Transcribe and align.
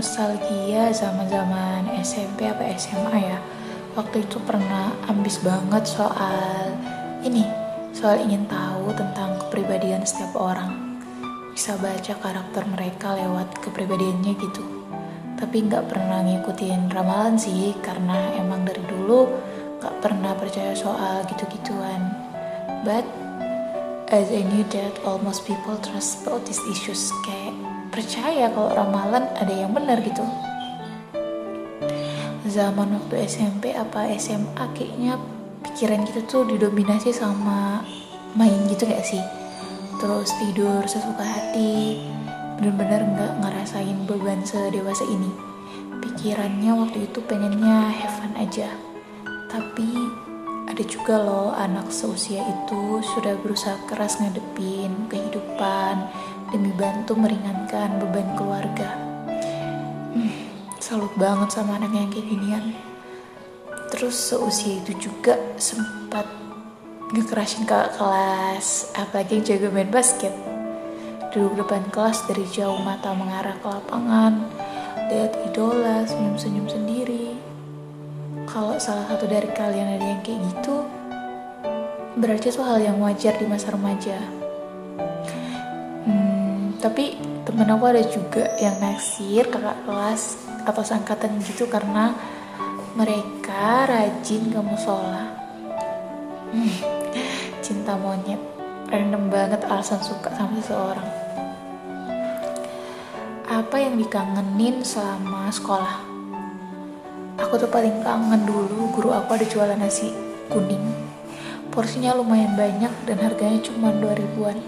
nostalgia 0.00 0.88
zaman-zaman 0.96 1.84
SMP 2.00 2.48
apa 2.48 2.72
SMA 2.80 3.20
ya. 3.20 3.36
Waktu 3.92 4.24
itu 4.24 4.40
pernah 4.48 4.96
ambis 5.04 5.44
banget 5.44 5.84
soal 5.84 6.72
ini 7.20 7.44
soal 7.92 8.16
ingin 8.24 8.48
tahu 8.48 8.96
tentang 8.96 9.36
kepribadian 9.36 10.00
setiap 10.00 10.40
orang. 10.40 10.96
Bisa 11.52 11.76
baca 11.76 12.16
karakter 12.16 12.64
mereka 12.64 13.12
lewat 13.12 13.60
kepribadiannya 13.60 14.40
gitu. 14.40 14.64
Tapi 15.36 15.68
nggak 15.68 15.92
pernah 15.92 16.24
ngikutin 16.24 16.88
ramalan 16.88 17.36
sih 17.36 17.76
karena 17.84 18.32
emang 18.40 18.64
dari 18.64 18.80
dulu 18.88 19.28
nggak 19.84 20.00
pernah 20.00 20.32
percaya 20.32 20.72
soal 20.72 21.28
gitu-gituan. 21.28 22.08
But 22.88 23.04
as 24.10 24.26
I 24.34 24.42
knew 24.42 24.66
that 24.74 24.98
almost 25.06 25.46
people 25.46 25.78
trust 25.78 26.26
about 26.26 26.42
these 26.42 26.58
issues. 26.66 27.14
Kayak 27.22 27.54
percaya 27.94 28.50
kalau 28.50 28.74
ramalan 28.74 29.30
ada 29.38 29.54
yang 29.54 29.70
benar 29.70 30.02
gitu. 30.02 30.26
Zaman 32.50 32.90
waktu 32.98 33.30
SMP 33.30 33.70
apa 33.70 34.10
SMA 34.18 34.64
kayaknya 34.74 35.14
pikiran 35.62 36.02
kita 36.02 36.26
tuh 36.26 36.42
didominasi 36.50 37.14
sama 37.14 37.86
main 38.34 38.66
gitu 38.66 38.90
gak 38.90 39.06
sih? 39.06 39.22
Terus 40.02 40.34
tidur 40.42 40.82
sesuka 40.90 41.22
hati 41.22 42.02
bener-bener 42.58 43.06
nggak 43.16 43.32
ngerasain 43.40 44.04
beban 44.10 44.42
sedewasa 44.42 45.06
ini. 45.06 45.30
Pikirannya 46.02 46.72
waktu 46.74 47.06
itu 47.06 47.22
pengennya 47.22 47.94
have 47.94 48.18
fun 48.18 48.34
aja. 48.34 48.74
Tapi 49.46 49.94
ada 50.70 50.86
juga 50.86 51.18
loh 51.18 51.50
anak 51.50 51.90
seusia 51.90 52.46
itu 52.46 53.02
sudah 53.02 53.34
berusaha 53.42 53.74
keras 53.90 54.22
ngadepin 54.22 55.10
kehidupan 55.10 55.98
demi 56.54 56.70
bantu 56.78 57.18
meringankan 57.18 57.98
beban 57.98 58.38
keluarga. 58.38 58.94
Hmm, 60.14 60.30
salut 60.78 61.10
banget 61.18 61.50
sama 61.50 61.74
anak 61.82 61.90
yang 61.90 62.06
kayak 62.14 62.26
ginian. 62.30 62.64
Terus 63.90 64.14
seusia 64.14 64.78
itu 64.78 65.10
juga 65.10 65.34
sempat 65.58 66.30
ngekerasin 67.10 67.66
kakak 67.66 67.98
kelas 67.98 68.94
apalagi 68.94 69.42
yang 69.42 69.46
jago 69.50 69.74
main 69.74 69.90
basket. 69.90 70.30
Duduk 71.34 71.66
depan 71.66 71.82
kelas 71.90 72.30
dari 72.30 72.46
jauh 72.46 72.78
mata 72.78 73.10
mengarah 73.10 73.58
ke 73.58 73.66
lapangan 73.66 74.46
lihat 75.10 75.34
idola 75.50 76.06
senyum-senyum 76.06 76.70
sendiri 76.70 77.19
kalau 78.60 78.76
salah 78.76 79.08
satu 79.08 79.24
dari 79.24 79.48
kalian 79.56 79.96
ada 79.96 80.04
yang 80.04 80.20
kayak 80.20 80.36
gitu 80.52 80.84
berarti 82.20 82.52
itu 82.52 82.60
hal 82.60 82.76
yang 82.76 83.00
wajar 83.00 83.32
di 83.40 83.48
masa 83.48 83.72
remaja 83.72 84.20
hmm, 86.04 86.76
tapi 86.76 87.16
temen 87.48 87.72
aku 87.72 87.88
ada 87.88 88.04
juga 88.04 88.52
yang 88.60 88.76
naksir 88.84 89.48
kakak 89.48 89.80
kelas 89.88 90.36
atau 90.68 90.84
sangkatan 90.84 91.40
gitu 91.40 91.72
karena 91.72 92.12
mereka 93.00 93.88
rajin 93.88 94.52
ke 94.52 94.60
musola. 94.60 95.30
Hmm, 96.50 96.74
cinta 97.64 97.94
monyet, 97.94 98.42
random 98.90 99.30
banget 99.30 99.62
alasan 99.70 100.02
suka 100.02 100.28
sama 100.34 100.58
seseorang. 100.58 101.10
Apa 103.46 103.76
yang 103.78 103.94
dikangenin 103.94 104.82
selama 104.82 105.48
sekolah? 105.54 106.09
Aku 107.40 107.56
tuh 107.56 107.72
paling 107.72 108.04
kangen 108.04 108.44
dulu 108.44 108.92
guru 108.92 109.10
aku 109.16 109.40
ada 109.40 109.46
jualan 109.48 109.78
nasi 109.80 110.12
kuning. 110.52 110.82
Porsinya 111.72 112.12
lumayan 112.12 112.54
banyak 112.58 112.92
dan 113.08 113.18
harganya 113.22 113.58
cuma 113.64 113.94
2000-an. 113.96 114.58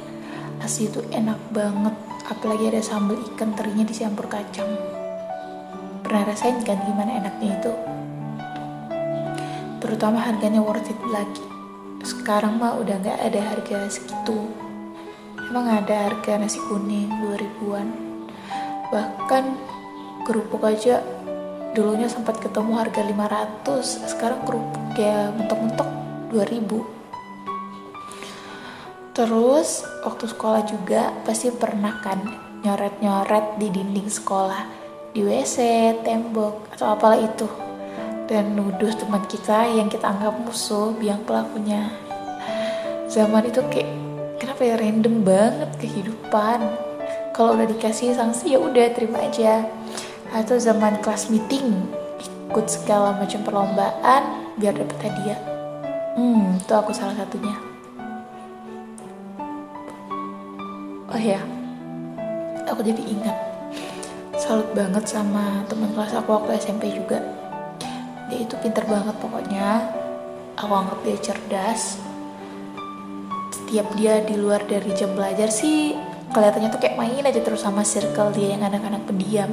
Nasi 0.62 0.89
itu 0.89 1.03
enak 1.11 1.37
banget, 1.50 1.95
apalagi 2.31 2.70
ada 2.73 2.81
sambal 2.81 3.19
ikan 3.34 3.53
terinya 3.53 3.83
dicampur 3.83 4.31
kacang. 4.31 4.71
Pernah 6.06 6.22
rasain 6.31 6.62
kan 6.62 6.81
gimana 6.87 7.19
enaknya 7.19 7.59
itu? 7.59 7.72
Terutama 9.83 10.22
harganya 10.22 10.62
worth 10.62 10.89
it 10.89 11.00
lagi. 11.10 11.44
Sekarang 12.06 12.56
mah 12.56 12.78
udah 12.78 12.97
nggak 13.03 13.19
ada 13.19 13.41
harga 13.53 13.91
segitu. 13.91 14.49
Emang 15.53 15.69
ada 15.69 16.09
harga 16.09 16.41
nasi 16.41 16.56
kuning 16.71 17.12
2000an 17.21 18.12
bahkan 18.93 19.56
kerupuk 20.28 20.60
aja 20.69 21.00
dulunya 21.72 22.09
sempat 22.09 22.41
ketemu 22.41 22.77
harga 22.77 23.03
500 23.05 24.12
sekarang 24.12 24.41
kerupuk 24.44 24.97
ya 24.97 25.33
mentok-mentok 25.33 25.88
2000 26.33 26.84
terus 29.16 29.84
waktu 30.05 30.25
sekolah 30.28 30.62
juga 30.69 31.12
pasti 31.25 31.50
pernah 31.53 32.00
kan 32.00 32.53
nyoret-nyoret 32.62 33.59
di 33.59 33.69
dinding 33.69 34.09
sekolah 34.09 34.65
di 35.12 35.21
WC, 35.21 35.56
tembok, 36.09 36.72
atau 36.72 36.97
apalah 36.97 37.21
itu. 37.21 37.44
Dan 38.25 38.56
nuduh 38.56 38.89
teman 38.97 39.21
kita 39.28 39.69
yang 39.69 39.93
kita 39.93 40.09
anggap 40.09 40.33
musuh 40.41 40.97
biang 40.97 41.21
pelakunya. 41.28 41.93
Zaman 43.12 43.44
itu 43.44 43.60
kayak 43.69 43.93
kenapa 44.41 44.65
ya 44.65 44.81
random 44.81 45.21
banget 45.21 45.71
kehidupan. 45.77 46.65
Kalau 47.37 47.60
udah 47.60 47.69
dikasih 47.69 48.16
sanksi 48.16 48.56
ya 48.56 48.59
udah 48.60 48.89
terima 48.97 49.21
aja 49.21 49.69
atau 50.32 50.56
zaman 50.56 50.97
kelas 51.04 51.28
meeting 51.28 51.76
ikut 52.48 52.66
segala 52.69 53.16
macam 53.16 53.41
perlombaan 53.44 54.53
biar 54.56 54.76
dapet 54.76 54.98
hadiah. 55.00 55.41
Hmm 56.16 56.56
itu 56.56 56.72
aku 56.72 56.93
salah 56.93 57.16
satunya. 57.16 57.56
Oh 61.12 61.21
ya 61.21 61.41
aku 62.69 62.81
jadi 62.81 63.03
ingat. 63.04 63.37
Salut 64.41 64.69
banget 64.72 65.04
sama 65.04 65.65
teman 65.69 65.92
kelas 65.92 66.16
aku 66.16 66.32
waktu 66.37 66.56
SMP 66.60 66.92
juga. 66.92 67.21
Dia 68.32 68.48
itu 68.48 68.56
pinter 68.60 68.84
banget 68.88 69.16
pokoknya. 69.21 69.92
Aku 70.56 70.72
anggap 70.72 71.00
dia 71.04 71.16
cerdas. 71.21 72.00
Setiap 73.53 73.88
dia 73.97 74.21
di 74.25 74.37
luar 74.37 74.65
dari 74.69 74.92
jam 74.92 75.12
belajar 75.16 75.48
sih 75.48 75.97
kelihatannya 76.32 76.72
tuh 76.72 76.81
kayak 76.81 76.97
main 76.97 77.28
aja 77.28 77.41
terus 77.44 77.60
sama 77.60 77.84
circle 77.84 78.32
dia 78.32 78.56
yang 78.56 78.65
anak-anak 78.65 79.04
pendiam 79.04 79.53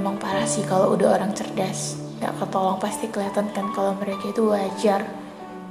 emang 0.00 0.16
parah 0.16 0.48
sih 0.48 0.64
kalau 0.64 0.96
udah 0.96 1.20
orang 1.20 1.36
cerdas 1.36 2.00
nggak 2.20 2.36
ketolong 2.36 2.76
pasti 2.76 3.08
kelihatan 3.08 3.48
kan 3.52 3.72
kalau 3.72 3.96
mereka 3.96 4.28
itu 4.28 4.48
wajar. 4.52 5.04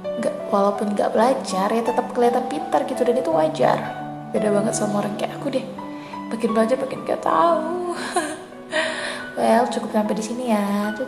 Nggak 0.02 0.34
walaupun 0.50 0.98
nggak 0.98 1.10
belajar 1.14 1.68
ya 1.70 1.82
tetap 1.82 2.10
kelihatan 2.10 2.44
pintar 2.50 2.82
gitu 2.90 3.02
dan 3.06 3.16
itu 3.18 3.30
wajar. 3.30 3.78
Beda 4.34 4.50
banget 4.50 4.74
sama 4.74 5.02
orang 5.02 5.14
kayak 5.14 5.38
aku 5.38 5.54
deh. 5.54 5.66
Makin 6.30 6.50
belajar 6.54 6.76
makin 6.78 7.06
gak 7.06 7.22
tahu. 7.22 7.94
Well 9.38 9.64
cukup 9.70 9.94
sampai 9.94 10.14
di 10.18 10.24
sini 10.26 10.44
ya. 10.52 10.92
Ciao 10.94 11.06